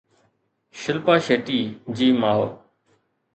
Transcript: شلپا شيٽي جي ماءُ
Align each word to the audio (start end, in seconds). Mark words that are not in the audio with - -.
شلپا 0.79 1.15
شيٽي 1.27 1.59
جي 2.01 2.09
ماءُ 2.25 2.41